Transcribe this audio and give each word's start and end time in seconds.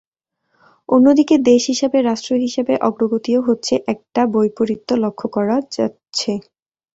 অন্যদিকে 0.89 1.35
দেশ 1.49 1.63
হিসেবে, 1.71 1.97
রাষ্ট্র 2.01 2.31
হিসেবে 2.37 2.73
অগ্রগতিও 2.87 3.39
হচ্ছে—একটা 3.47 4.21
বৈপরীত্য 4.33 4.89
লক্ষ 5.03 5.21
করা 5.35 5.55
যাচ্ছে। 5.75 6.31